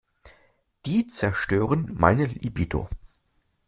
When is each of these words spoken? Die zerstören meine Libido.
Die 0.87 1.05
zerstören 1.05 1.91
meine 1.93 2.25
Libido. 2.25 2.89